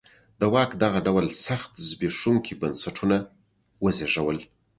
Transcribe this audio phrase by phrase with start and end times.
[0.39, 3.17] د واک دغه ډول سخت زبېښونکي بنسټونه
[3.83, 4.39] وزېږول.